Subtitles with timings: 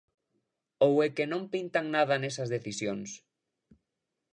[0.85, 3.09] ¿Ou é que non pintan nada nesas decisións?